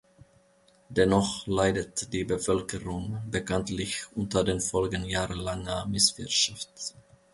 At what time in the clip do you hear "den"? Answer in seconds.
4.43-4.59